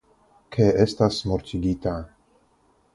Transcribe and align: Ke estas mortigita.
Ke 0.55 0.69
estas 0.85 1.21
mortigita. 1.33 1.97